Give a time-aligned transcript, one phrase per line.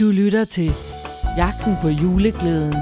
[0.00, 0.72] Du lytter til
[1.36, 2.74] Jagten på juleglæden.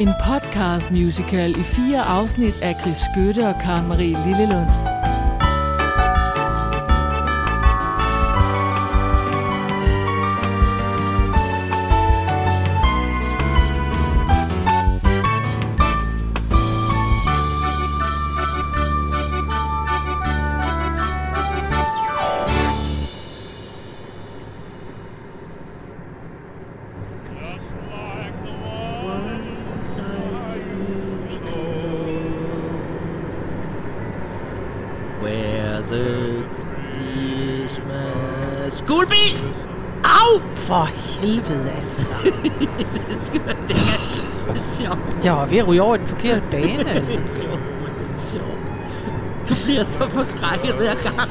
[0.00, 4.85] En podcast musical i fire afsnit af Chris Skøtte og Karen Marie Lillelund.
[38.86, 39.54] Christmas Guldbil!
[40.04, 40.40] Au!
[40.54, 42.14] For helvede altså.
[43.08, 45.24] det skal være det er sjovt.
[45.24, 47.20] Jeg var ved at ryge over den forkerte bane, altså.
[47.20, 47.44] Det
[48.14, 48.44] er sjovt.
[49.48, 51.30] Du bliver så forskrækket hver gang.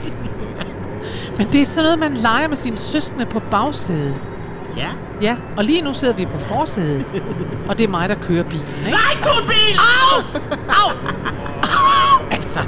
[1.37, 4.31] Men det er sådan noget, man leger med sine søskende på bagsædet.
[4.77, 4.89] Ja.
[5.21, 7.23] Ja, og lige nu sidder vi på forsædet.
[7.69, 8.89] Og det er mig, der kører bilen, ikke?
[8.91, 9.79] Nej, guldbil!
[9.79, 10.21] Au!
[10.69, 10.91] Au!
[11.63, 12.25] Au!
[12.35, 12.59] Altså.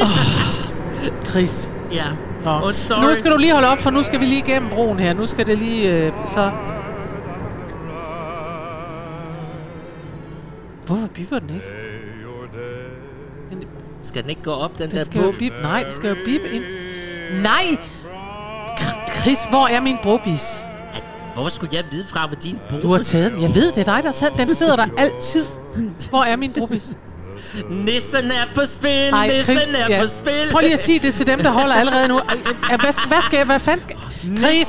[0.00, 1.24] Oh.
[1.24, 1.68] Chris.
[1.92, 2.04] Ja.
[2.44, 2.50] Nå.
[2.50, 3.02] Oh, sorry.
[3.02, 5.12] Nu skal du lige holde op, for nu skal vi lige igennem broen her.
[5.12, 6.50] Nu skal det lige øh, så...
[10.86, 11.66] Hvorfor bipper den ikke?
[14.02, 15.52] Skal den ikke gå op, den, den der skal jo bip.
[15.62, 16.62] Nej, den skal jo bip ind.
[17.42, 17.78] Nej!
[19.20, 20.64] Chris, hvor er min brobis?
[21.34, 22.80] Hvor skulle jeg vide fra, hvor din bum?
[22.80, 23.42] Du har taget den.
[23.42, 24.48] Jeg ved, det er dig, der har taget den.
[24.48, 25.44] Den sidder der altid.
[26.10, 26.96] Hvor er min brobis?
[27.70, 30.00] Nissen er på spil, Ej, nissen er ja.
[30.00, 30.48] på spil.
[30.52, 32.20] Prøv lige at sige det til dem, der holder allerede nu.
[32.80, 33.46] Hvad skal, hvad skal jeg?
[33.46, 33.96] Hvad fanden skal...
[34.38, 34.68] Chris!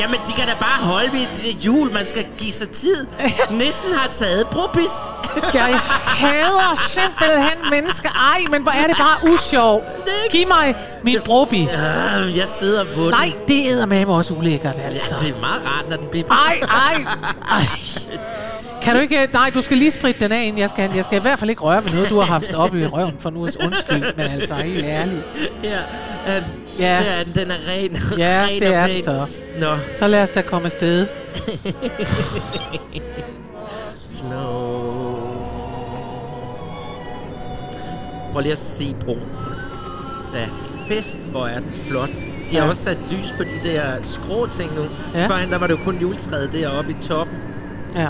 [0.00, 1.92] Jamen, de kan da bare holde ved det jul.
[1.92, 3.06] Man skal give sig tid.
[3.50, 4.90] Nissen har taget brobis.
[5.54, 8.10] Jeg hader simpelthen mennesker.
[8.10, 9.82] Ej, men hvor er det bare usjov.
[10.30, 11.70] Giv mig min brobis.
[12.18, 13.10] Øh, Jeg sidder på den.
[13.10, 15.14] Nej, det æder med mig også ulækkert, altså.
[15.20, 16.26] Det er meget rart, når den bliver...
[16.30, 17.04] Ej, ej,
[17.50, 17.62] ej.
[18.88, 19.28] Kan du ikke...
[19.32, 20.90] Nej, du skal lige spritte den af, inden jeg skal...
[20.94, 23.14] Jeg skal i hvert fald ikke røre ved noget, du har haft oppe i røven
[23.18, 23.40] for nu.
[23.40, 25.22] Undskyld, men altså, helt ærligt.
[25.64, 25.78] Ja,
[26.36, 26.42] øh,
[26.78, 26.98] Ja.
[27.02, 27.24] ja.
[27.24, 27.96] Den, den er ren.
[28.18, 29.26] Ja, ren det er den så.
[29.60, 31.06] Nå, Så lad os da komme afsted.
[34.10, 35.16] slow.
[38.32, 39.20] Prøv lige at se broen.
[40.32, 40.48] Der er
[40.88, 42.10] fest, hvor er den flot.
[42.50, 42.68] De har Ja.
[42.68, 44.84] også sat lys på de der skrå ting nu.
[45.14, 45.26] Ja.
[45.26, 47.36] Førhen, der var det jo kun juletræet deroppe i toppen.
[47.94, 48.08] Ja.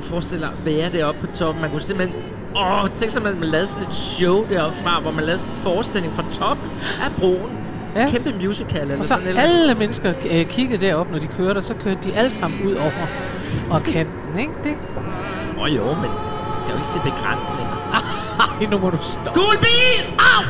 [0.00, 1.62] Og forestil dig, være deroppe på toppen.
[1.62, 2.16] Man kunne simpelthen...
[2.56, 5.54] Åh, tænk sig, at man lavede sådan et show deroppe fra, hvor man lavede sådan
[5.54, 6.70] en forestilling fra toppen
[7.04, 7.50] af broen.
[7.96, 8.10] Ja.
[8.10, 11.58] Kæmpe musical eller Og så sådan eller alle mennesker øh, kiggede derop, når de kørte,
[11.58, 13.06] og så kørte de alle sammen ud over
[13.70, 14.74] og kanten, ikke det?
[15.56, 16.10] Åh oh, jo, men
[16.46, 18.00] du skal jo ikke se begrænsninger.
[18.60, 19.40] Ej, nu må du stoppe.
[19.40, 20.18] Gul bil!
[20.18, 20.42] Au!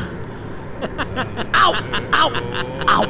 [1.65, 1.73] Au,
[2.21, 2.31] au,
[2.87, 3.03] au.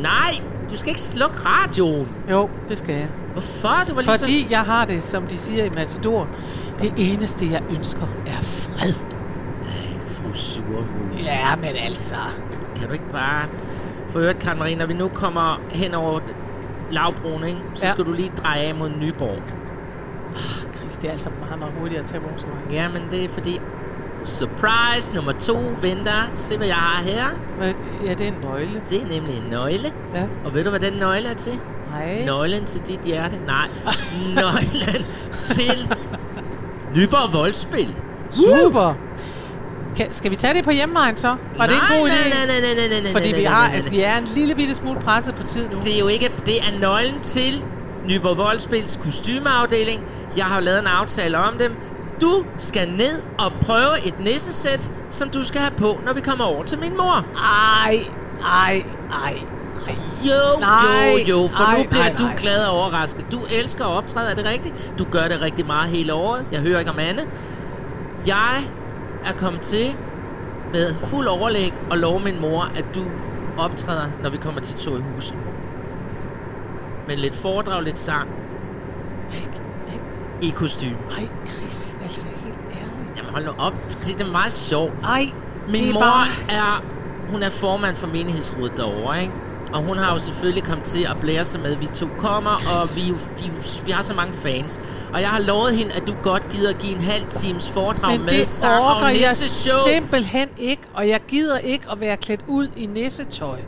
[0.00, 0.34] Nej,
[0.70, 2.08] du skal ikke slukke radioen.
[2.30, 3.08] Jo, det skal jeg.
[3.38, 3.84] Hvorfor?
[3.86, 6.28] Det var lige Fordi jeg har det, som de siger i Matador,
[6.80, 8.92] det eneste, jeg ønsker, er fred.
[8.92, 9.04] så...
[10.06, 11.26] Fru surmus.
[11.26, 12.14] Ja, men altså...
[12.76, 13.48] Kan du ikke bare...
[14.08, 16.20] For øvrigt, Karen Marie, når vi nu kommer hen over
[16.90, 17.60] lavbroen, ikke?
[17.74, 17.92] så Ja.
[17.92, 19.42] skal du lige dreje af mod Nyborg.
[20.76, 22.70] Chris, det er altså meget, meget hurtigt at tage motorvejen.
[22.70, 23.60] Ja, men det er fordi...
[24.24, 26.30] Surprise nummer to venter.
[26.34, 27.24] Se, hvad jeg har her.
[27.58, 27.74] Hvad-
[28.04, 28.82] Ja, det er en nøgle.
[28.90, 29.92] Det er nemlig en nøgle.
[30.14, 30.24] Ja.
[30.44, 31.52] Og ved du, hvad den nøgle er til?
[31.90, 32.24] Nej.
[32.24, 33.36] Nøglen til dit hjerte?
[33.46, 33.68] Nej.
[34.34, 35.96] Nøglen til
[36.94, 37.96] Nyborg Voldspil.
[38.30, 38.94] Super.
[39.96, 41.36] Kan, skal vi tage det på hjemmevejen så?
[41.56, 42.28] Var det en god idé?
[42.28, 43.98] Nej, nej, nej, nej, nej, nej, Fordi nej, vi, nej, har, nej, altså, nej.
[43.98, 45.76] vi er en lille bitte smule presset på tid nu.
[45.76, 46.32] Det er jo ikke...
[46.46, 47.64] Det er nøglen til
[48.06, 50.02] Nyborg Voldspils kostymeafdeling.
[50.36, 51.74] Jeg har lavet en aftale om dem.
[52.20, 56.44] Du skal ned og prøve et nissesæt, som du skal have på, når vi kommer
[56.44, 57.26] over til min mor.
[57.84, 58.00] Ej,
[58.44, 58.82] ej,
[59.24, 59.57] ej.
[60.24, 62.34] Jo, Nej, jo, jo, for ej, nu bliver nej, du nej.
[62.36, 63.32] glad og overrasket.
[63.32, 64.92] Du elsker at optræde, er det rigtigt?
[64.98, 66.46] Du gør det rigtig meget hele året.
[66.52, 67.28] Jeg hører ikke om andet.
[68.26, 68.56] Jeg
[69.24, 69.96] er kommet til
[70.72, 73.04] med fuld overlæg og love min mor, at du
[73.58, 75.34] optræder, når vi kommer til to i huset.
[77.08, 78.28] Med lidt foredrag, lidt sang
[79.32, 79.62] Væk,
[79.92, 80.00] væk.
[80.42, 80.96] i kostume.
[81.10, 83.18] Ej, Chris, altså helt ærligt.
[83.18, 83.72] Jamen hold nu op,
[84.04, 84.92] det er meget sjovt.
[85.04, 85.28] Ej,
[85.68, 86.26] Min det mor bare...
[86.58, 86.82] er,
[87.30, 89.34] hun er formand for menighedsrådet derovre, ikke?
[89.72, 92.50] Og hun har jo selvfølgelig kommet til at blære sig med, at vi to kommer,
[92.50, 93.02] og vi,
[93.40, 93.50] de,
[93.84, 94.80] vi har så mange fans.
[95.12, 98.24] Og jeg har lovet hende, at du godt gider give en halv times foredrag Men
[98.24, 99.92] med det sang og jeg nisseshow.
[99.92, 103.58] simpelthen ikke, og jeg gider ikke at være klædt ud i nissetøj.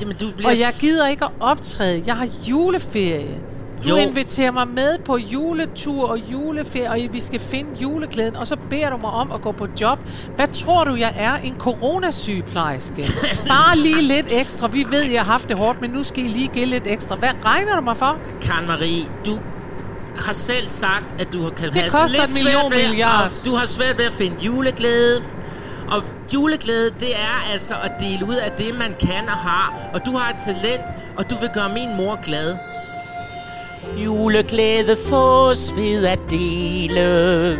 [0.00, 0.50] Jamen, du bliver...
[0.50, 2.02] Og jeg gider ikke at optræde.
[2.06, 3.40] Jeg har juleferie.
[3.84, 3.96] Du Jo.
[3.96, 8.90] inviterer mig med på juletur og juleferie, og vi skal finde juleglæden, og så beder
[8.90, 9.98] du mig om at gå på job.
[10.36, 11.36] Hvad tror du, jeg er?
[11.36, 13.04] En coronasygeplejerske?
[13.48, 14.66] Bare lige lidt ekstra.
[14.68, 17.14] Vi ved, jeg har haft det hårdt, men nu skal I lige give lidt ekstra.
[17.16, 18.18] Hvad regner du mig for?
[18.40, 19.38] Karen Marie, du
[20.18, 23.66] har selv sagt, at du kan Det have koster lidt million svært ved, Du har
[23.66, 25.22] svært ved at finde juleglæde.
[25.90, 26.02] Og
[26.34, 29.74] juleglæde, det er altså at dele ud af det, man kan og har.
[29.94, 30.80] Og du har et talent,
[31.16, 32.54] og du vil gøre min mor glad.
[34.04, 37.58] Juleglæde fås ved at dele.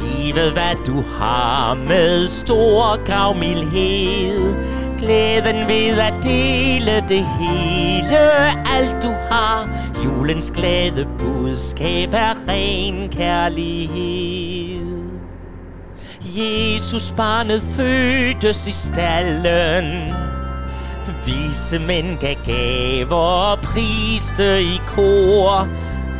[0.00, 4.56] Give hvad du har med stor gavmildhed.
[4.98, 8.18] Glæden ved at dele det hele,
[8.76, 9.68] alt du har.
[10.04, 14.48] Julens glade budskab er ren kærlighed.
[16.22, 20.14] Jesus barnet fødtes i stallen.
[21.26, 25.68] Vise mænd gav gaver og priste i kor.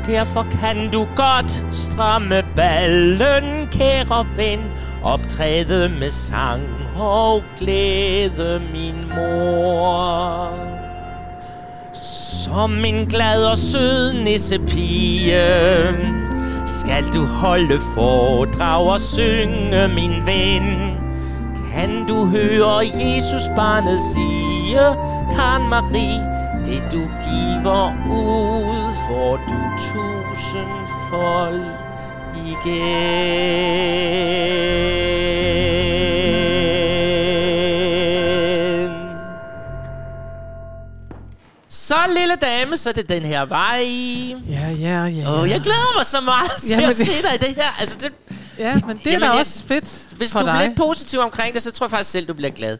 [0.07, 4.61] Derfor kan du godt stramme ballen, kære ven.
[5.03, 6.63] Optræde med sang
[6.99, 10.51] og glæde, min mor.
[12.45, 15.43] Som en glad og sød nissepige
[16.67, 21.08] Skal du holde foredrag og synge, min ven
[21.79, 24.79] kan du høre Jesus barnet sige
[25.37, 26.21] Karen Marie,
[26.67, 31.61] det du giver ud Får du tusindfold
[38.49, 38.93] igen
[41.69, 43.83] så lille dame, så er det den her vej.
[44.51, 45.41] Ja, ja, ja.
[45.43, 47.77] Åh, jeg glæder mig så meget til Jamen, at det- se dig i det her.
[47.81, 48.13] Altså, det,
[48.59, 50.67] Ja, men det er Jamen, da jeg- også fedt hvis for du er dig.
[50.67, 52.79] lidt positiv omkring det, så tror jeg faktisk selv, du bliver glad.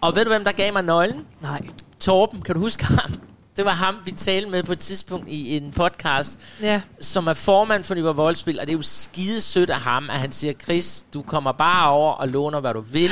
[0.00, 1.26] Og ved du, hvem der gav mig nøglen?
[1.42, 1.60] Nej.
[2.00, 3.20] Torben, kan du huske ham?
[3.56, 6.80] Det var ham, vi talte med på et tidspunkt i en podcast, Ja.
[7.00, 10.16] som er formand for Nyborg Voldspil, og det er jo skide sødt af ham, at
[10.20, 13.10] han siger, Chris, du kommer bare over og låner, hvad du vil.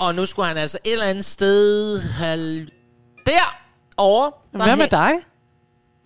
[0.00, 2.66] Og nu skulle han altså et eller andet sted have...
[3.26, 3.58] Der!
[3.96, 4.30] Over.
[4.52, 5.12] Men Hvad med dig?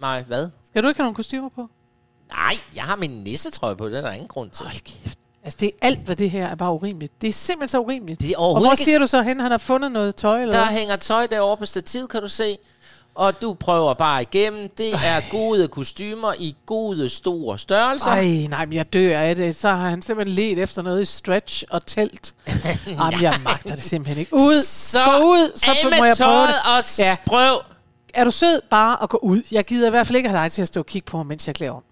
[0.01, 0.51] Nej, hvad?
[0.67, 1.69] Skal du ikke have nogle kostymer på?
[2.33, 4.67] Nej, jeg har min nissetrøje på, det er der ingen grund til.
[4.67, 5.19] Hold kæft.
[5.45, 7.23] Altså, det er alt, hvad det her er bare urimeligt.
[7.23, 8.21] Det er simpelthen så urimeligt.
[8.21, 8.85] Det er Og hvor ikke...
[8.85, 10.43] siger du så hen, han har fundet noget tøj?
[10.43, 10.79] Eller Der hvad?
[10.79, 12.59] hænger tøj derovre på stativet, kan du se.
[13.15, 14.69] Og du prøver bare igennem.
[14.79, 18.11] Det er gode kostymer i gode store størrelser.
[18.11, 19.57] Ej, nej, men jeg dør af det.
[19.57, 22.35] Så har han simpelthen let efter noget i stretch og telt.
[22.87, 24.35] Jamen, jeg magter det simpelthen ikke.
[24.35, 24.63] Ud!
[24.63, 26.55] Så Gå ud, så må jeg prøve det.
[26.77, 27.17] og Ja.
[27.27, 27.61] prøv.
[28.15, 29.43] Er du sød bare at gå ud?
[29.53, 31.27] Jeg gider i hvert fald ikke have dig til at stå og kigge på mig,
[31.27, 31.83] mens jeg klæder om.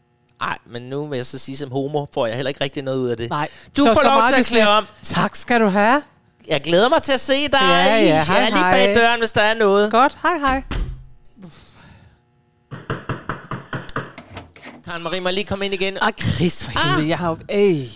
[0.45, 2.99] Nej, men nu vil jeg så sige, som homo får jeg heller ikke rigtig noget
[2.99, 3.31] ud af det.
[3.31, 3.49] Nej.
[3.77, 4.87] Du Så- får så lov til at det klæde om.
[5.03, 6.03] Tak skal du have.
[6.49, 7.59] Jeg glæder mig til at se dig.
[7.61, 8.71] Ja, ja, jeg hej, er lige hej.
[8.71, 9.91] bag døren, hvis der er noget.
[9.91, 10.63] Godt, hej hej.
[14.85, 15.97] Karen Marie, må jeg lige komme ind igen?
[15.97, 17.39] Ej, Chris, for helvede, jeg har jo...
[17.49, 17.89] Ej,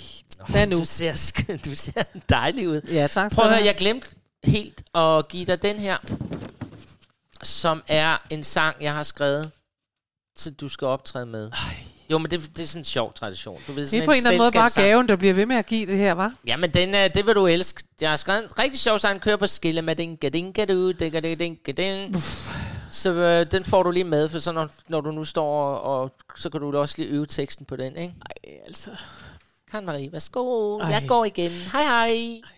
[0.49, 0.79] hvad nu?
[0.79, 2.81] Du ser, sk- du ser dejlig ud.
[2.93, 3.33] Ja, tak.
[3.33, 4.09] Prøv at høre, jeg glemte
[4.45, 5.97] helt at give dig den her,
[7.43, 9.51] som er en sang, jeg har skrevet,
[10.37, 11.51] så du skal optræde med.
[12.11, 13.61] Jo, men det, det er sådan en sjov tradition.
[13.67, 15.47] Du ved, Det sådan er på en eller anden måde bare gaven, der bliver ved
[15.47, 16.33] med at give det her, var.
[16.47, 17.83] Jamen, den, er, det vil du elske.
[18.01, 22.23] Jeg har skrevet en rigtig sjov sang, kører på skille med den gadingadu, ding
[22.91, 26.01] Så øh, den får du lige med, for så når, når du nu står og,
[26.01, 28.15] og, så kan du også lige øve teksten på den, ikke?
[28.45, 28.91] Ej, altså.
[29.71, 30.79] Karen Marie, værsgo.
[30.79, 30.89] Ej.
[30.89, 31.51] Jeg går igen.
[31.51, 32.41] Hej hej.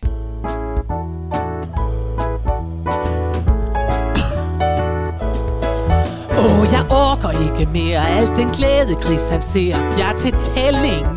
[7.23, 9.77] orker ikke mere alt den glæde, Chris han ser.
[9.97, 11.07] Jeg er til tælling.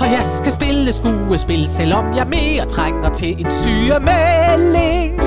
[0.00, 5.20] Og jeg skal spille skuespil, selvom jeg mere trænger til en sygemelding.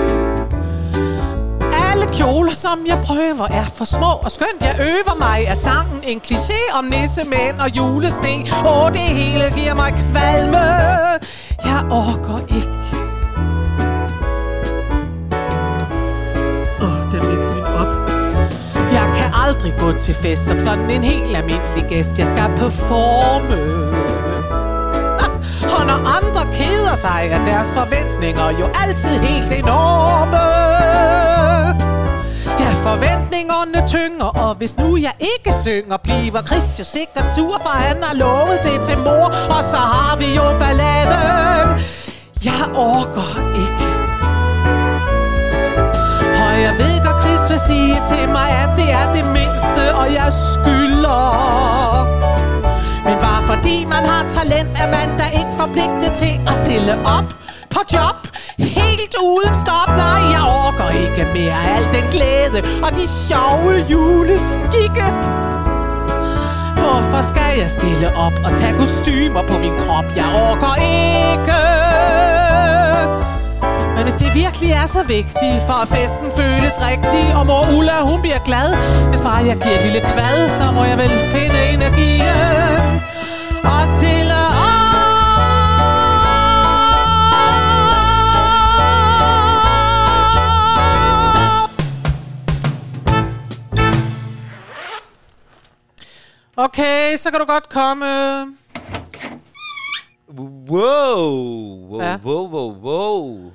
[1.89, 4.61] Alle kjoler, som jeg prøver, er for små og skønt.
[4.61, 8.35] Jeg øver mig af sangen en kliché om nissemænd og julesne.
[8.67, 10.59] Åh, det hele giver mig kvalme.
[11.65, 12.80] Jeg orker ikke.
[19.51, 22.19] Aldrig gå til fest som sådan en helt almindelig gæst.
[22.19, 23.61] Jeg skal performe.
[25.77, 30.43] Og når andre keder sig, er deres forventninger jo altid helt enorme.
[32.59, 37.69] Ja, forventningerne tynger, og hvis nu jeg ikke synger, bliver Chris jo sikkert sur, for
[37.69, 39.25] han har lovet det til mor,
[39.57, 41.79] og så har vi jo balladen.
[42.45, 43.29] Jeg orker
[43.63, 43.91] ikke.
[46.43, 47.10] Og jeg ved godt,
[47.67, 51.23] sige til mig, at det er det mindste, og jeg skylder.
[53.05, 57.27] Men bare fordi man har talent, er man da ikke forpligtet til at stille op
[57.69, 58.17] på job.
[58.57, 65.07] Helt uden stop, nej, jeg orker ikke mere al den glæde og de sjove juleskikke.
[66.81, 70.05] Hvorfor skal jeg stille op og tage kostymer på min krop?
[70.15, 71.61] Jeg orker ikke.
[74.01, 78.01] Men hvis det virkelig er så vigtigt, for at festen føles rigtig, og mor Ulla,
[78.01, 78.69] hun bliver glad,
[79.09, 83.01] hvis bare jeg giver et lille kvad, så må jeg vel finde energien
[83.63, 84.41] og stille.
[96.57, 98.05] Okay, så kan du godt komme.
[100.37, 100.79] Wow,
[101.89, 102.17] wow, Ja.
[102.25, 103.51] wow, wow, wow.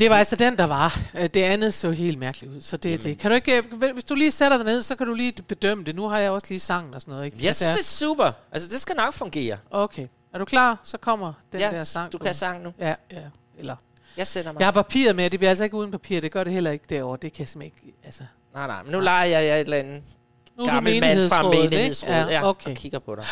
[0.00, 1.00] Det var altså den, der var.
[1.14, 2.60] Øh, Det andet så helt mærkeligt ud.
[2.60, 3.18] Så det det.
[3.18, 5.84] Kan du ikke, øh, hvis du lige sætter dig ned, så kan du lige bedømme
[5.84, 5.94] det.
[5.94, 7.24] Nu har jeg også lige sangen og sådan noget.
[7.24, 7.36] Ikke?
[7.42, 8.32] Jeg synes, det er super.
[8.52, 9.56] Altså, det skal nok fungere.
[9.70, 10.06] Okay.
[10.34, 10.80] Er du klar?
[10.82, 12.12] Så kommer den ja, der sang.
[12.12, 12.72] du kan sang nu.
[12.78, 13.16] Ja, ja.
[13.58, 13.76] Eller...
[14.16, 14.60] Jeg sætter mig.
[14.60, 16.20] Jeg har papiret med, det bliver altså ikke uden papir.
[16.20, 17.18] Det gør det heller ikke derovre.
[17.22, 17.98] Det kan jeg simpelthen ikke...
[18.04, 18.22] Altså,
[18.54, 20.02] Nej, nej, men nu leger jeg, jeg et eller andet
[20.58, 22.70] nu gammel mand fra menighedsrådet ja, okay.
[22.70, 23.24] og kigger på dig.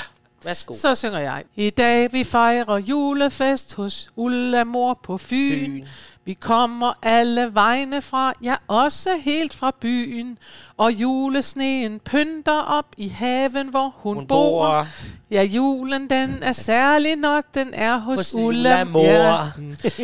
[0.45, 0.75] Værsgo.
[0.75, 1.45] Så synger jeg.
[1.57, 5.83] I dag vi fejrer julefest hos Ulla mor på Fyn.
[5.83, 5.87] Fyn.
[6.29, 10.39] Vi kommer alle vegne fra, ja også helt fra byen.
[10.77, 14.67] Og julesneen pynter op i haven, hvor hun, Hun bor.
[14.67, 14.87] bor
[15.31, 19.03] Ja, julen den er særlig, når den er hos, hos Ulla mor.
[19.03, 19.39] Ja.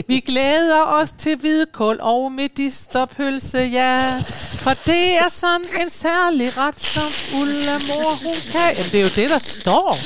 [0.09, 4.17] Vi glæder os til hvidkål og medisterpølse, ja.
[4.53, 8.77] For det er sådan en særlig ret, som Ulla mor hun kan.
[8.77, 9.97] Jamen, det er jo det, der står.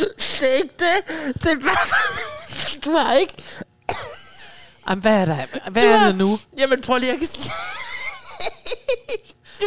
[0.41, 1.35] Det er ikke det.
[1.35, 1.87] Det er bare...
[2.85, 3.35] Du har ikke...
[4.89, 5.37] Jamen, hvad er der?
[5.71, 6.39] Hvad Du er det nu?
[6.59, 7.39] Jamen, prøv lige, s-
[9.61, 9.67] du,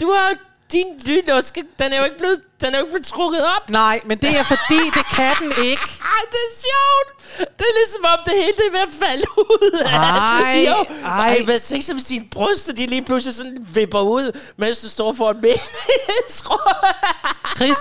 [0.00, 0.34] du har
[0.72, 3.70] din lynluske, den er jo ikke blevet, den er jo ikke blevet trukket op.
[3.70, 5.82] Nej, men det er fordi, det kan den ikke.
[6.14, 7.14] Ej, det er sjovt.
[7.38, 9.98] Det er ligesom om det hele det er ved at falde ud af.
[9.98, 10.84] Ej, jo.
[11.04, 11.28] ej.
[11.28, 15.12] Ej, hvad så, hvis dine bryster, de lige pludselig sådan vipper ud, mens du står
[15.12, 16.94] for en menighedsråd.
[17.56, 17.76] Chris,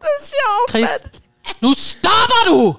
[0.00, 1.12] det er sjovt, Chris, mand.
[1.60, 2.74] nu stopper du!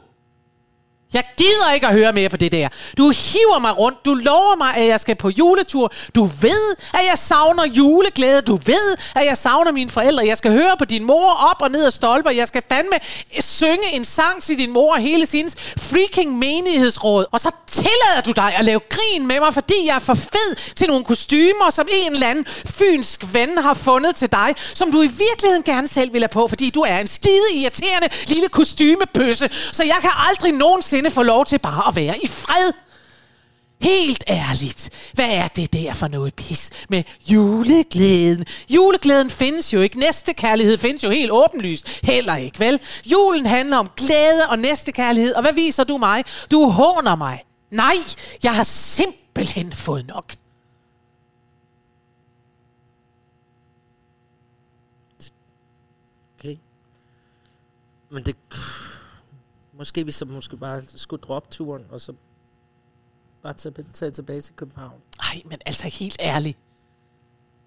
[1.13, 2.67] Jeg gider ikke at høre mere på det der.
[2.97, 4.05] Du hiver mig rundt.
[4.05, 5.91] Du lover mig, at jeg skal på juletur.
[6.15, 8.41] Du ved, at jeg savner juleglæde.
[8.41, 10.25] Du ved, at jeg savner mine forældre.
[10.27, 12.31] Jeg skal høre på din mor op og ned ad stolper.
[12.31, 12.97] Jeg skal fandme
[13.39, 17.25] synge en sang til din mor og hele sin freaking menighedsråd.
[17.31, 20.55] Og så tillader du dig at lave grin med mig, fordi jeg er for fed
[20.75, 25.01] til nogle kostymer, som en eller anden fynsk ven har fundet til dig, som du
[25.01, 29.49] i virkeligheden gerne selv vil have på, fordi du er en skide irriterende lille kostymepøsse.
[29.71, 32.71] Så jeg kan aldrig nogensinde få lov til bare at være i fred.
[33.81, 38.45] Helt ærligt, hvad er det der for noget pis med juleglæden?
[38.69, 39.99] Juleglæden findes jo ikke.
[39.99, 41.99] Næstekærlighed findes jo helt åbenlyst.
[42.03, 42.79] Heller ikke, vel?
[43.05, 45.33] Julen handler om glæde og næstekærlighed.
[45.33, 46.23] Og hvad viser du mig?
[46.51, 47.43] Du håner mig.
[47.71, 47.95] Nej,
[48.43, 50.35] jeg har simpelthen fået nok.
[56.39, 56.57] Okay.
[58.09, 58.35] Men det...
[59.79, 62.13] Måske vi så måske bare skulle droppe turen, og så
[63.43, 64.93] bare tage, tage tilbage til København.
[65.17, 66.57] Nej, men altså helt ærligt.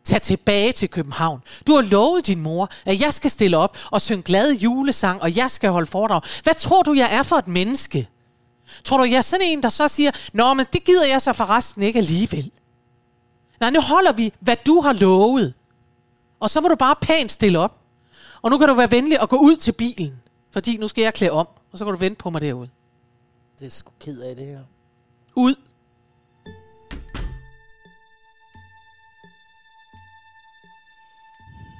[0.04, 1.42] Tag tilbage til København.
[1.66, 5.37] Du har lovet din mor, at jeg skal stille op og synge glad julesang, og
[5.37, 6.21] jeg skal holde foredrag.
[6.42, 8.09] Hvad tror du, jeg er for et menneske?
[8.85, 11.33] Tror du, jeg er sådan en, der så siger, Nå, men det gider jeg så
[11.33, 12.50] forresten ikke alligevel.
[13.61, 15.54] Nej, nu holder vi, hvad du har lovet.
[16.40, 17.78] Og så må du bare pænt stille op.
[18.42, 21.14] Og nu kan du være venlig og gå ud til bilen, fordi nu skal jeg
[21.14, 22.69] klæde om, og så kan du vente på mig derude.
[23.59, 24.64] Det er sgu ked af det her.
[25.37, 25.55] Ud.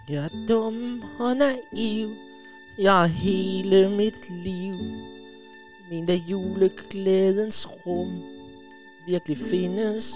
[0.09, 2.17] Jeg er dum og naiv.
[2.79, 4.75] Jeg har hele mit liv.
[5.91, 8.23] Min der juleglædens rum
[9.07, 10.15] virkelig findes.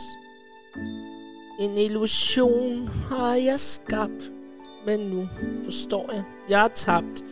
[1.61, 4.33] En illusion har jeg skabt.
[4.87, 5.29] Men nu
[5.65, 7.25] forstår jeg, jeg er tabt.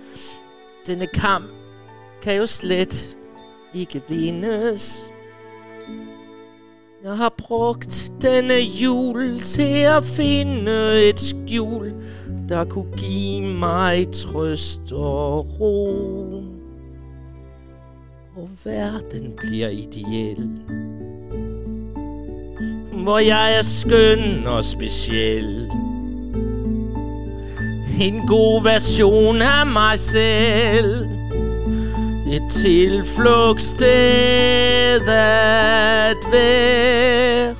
[0.86, 1.63] Denne kamp
[2.24, 3.16] kan jo slet
[3.74, 5.02] ikke vindes.
[7.04, 11.94] Jeg har brugt denne jul til at finde et skjul,
[12.48, 15.88] der kunne give mig trøst og ro.
[18.36, 20.50] Og verden bliver ideel.
[22.92, 25.70] Hvor jeg er skøn og speciel.
[28.00, 31.13] En god version af mig selv.
[32.26, 37.54] Et tilflugtssted at være.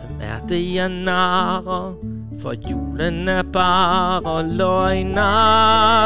[0.00, 1.94] Hvem er det, jeg narrer?
[2.42, 6.00] For julen er bare løgnagtig.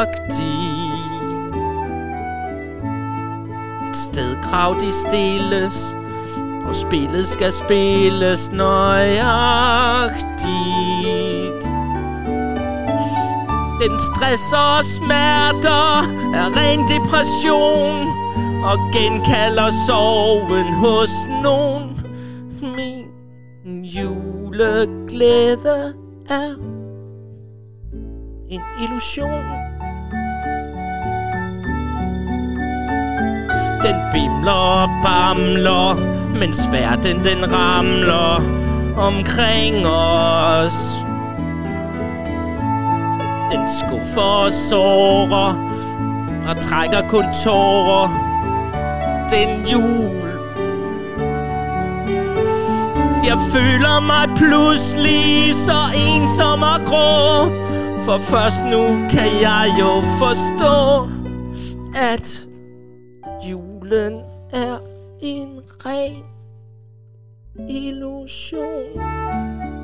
[3.89, 5.97] Et sted krav de stilles,
[6.67, 10.15] Og spillet skal spilles nøjagtigt
[13.85, 16.01] den stress og smerter
[16.33, 18.07] er ren depression
[18.63, 21.09] Og genkalder sorgen hos
[21.43, 22.05] nogen.
[22.61, 23.05] Min
[23.83, 25.93] juleglæde
[26.29, 26.55] er
[28.49, 29.45] en illusion.
[33.83, 35.95] Den bimler og bamler
[36.39, 38.41] Mens verden den ramler
[38.97, 41.05] Omkring os.
[43.55, 45.53] Den skuffer og sårer
[46.47, 48.07] Og trækker kun tårer
[49.29, 50.25] Den jul
[53.25, 57.45] Jeg føler mig pludselig så ensom og grå
[58.05, 61.07] For først nu kan jeg jo forstå
[62.13, 62.47] At
[63.49, 64.13] julen
[64.53, 64.77] er
[65.21, 66.23] en ren
[67.69, 69.74] illusion.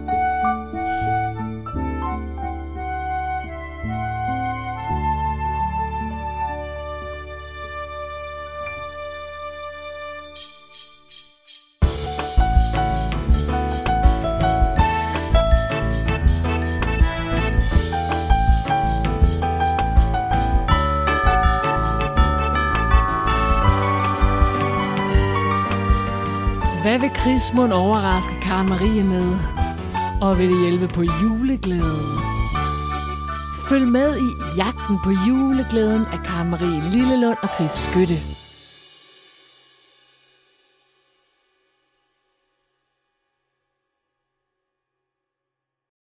[26.92, 29.40] Hvad vil Chris Mund overraske Karen Marie med?
[30.22, 32.20] Og vil det hjælpe på juleglæden?
[33.70, 38.41] Følg med i Jagten på juleglæden af Karen Marie Lillelund og Chris Skytte.